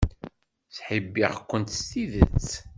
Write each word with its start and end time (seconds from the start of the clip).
Ttḥibbiɣ-kent 0.67 1.75
s 1.79 1.79
tidet. 1.89 2.49